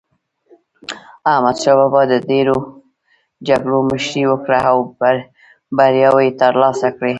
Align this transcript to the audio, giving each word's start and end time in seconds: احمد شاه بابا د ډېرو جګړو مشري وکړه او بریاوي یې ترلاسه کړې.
احمد 1.31 1.57
شاه 1.63 1.75
بابا 1.79 2.01
د 2.11 2.15
ډېرو 2.29 2.57
جګړو 3.47 3.79
مشري 3.91 4.23
وکړه 4.27 4.59
او 4.71 4.77
بریاوي 5.77 6.23
یې 6.27 6.37
ترلاسه 6.41 6.87
کړې. 6.97 7.09